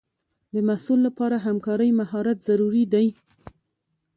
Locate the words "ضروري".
2.47-2.83